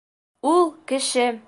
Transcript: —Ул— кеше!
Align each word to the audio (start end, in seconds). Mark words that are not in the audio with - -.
—Ул— 0.53 0.65
кеше! 0.93 1.27